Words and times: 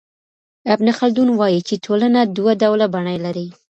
ابن 0.73 0.87
خلدون 0.99 1.29
وايي 1.39 1.61
چي 1.67 1.75
ټولنه 1.85 2.19
دوه 2.37 2.53
ډوله 2.61 2.85
بڼې 2.93 3.17
لري. 3.25 3.47